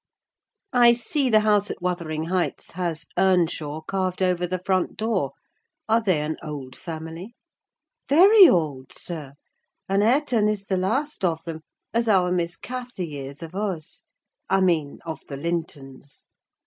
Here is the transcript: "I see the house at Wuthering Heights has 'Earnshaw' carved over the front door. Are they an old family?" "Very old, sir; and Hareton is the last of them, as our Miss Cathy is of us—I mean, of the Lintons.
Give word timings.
"I 0.73 0.93
see 0.93 1.29
the 1.29 1.41
house 1.41 1.69
at 1.69 1.79
Wuthering 1.79 2.23
Heights 2.23 2.71
has 2.71 3.05
'Earnshaw' 3.19 3.81
carved 3.81 4.23
over 4.23 4.47
the 4.47 4.57
front 4.65 4.97
door. 4.97 5.33
Are 5.87 6.01
they 6.01 6.21
an 6.21 6.37
old 6.41 6.75
family?" 6.75 7.35
"Very 8.09 8.49
old, 8.49 8.91
sir; 8.93 9.33
and 9.87 10.01
Hareton 10.01 10.47
is 10.47 10.63
the 10.65 10.77
last 10.77 11.23
of 11.23 11.43
them, 11.43 11.61
as 11.93 12.07
our 12.07 12.31
Miss 12.31 12.55
Cathy 12.57 13.19
is 13.19 13.43
of 13.43 13.53
us—I 13.53 14.59
mean, 14.61 14.97
of 15.05 15.21
the 15.27 15.37
Lintons. 15.37 16.25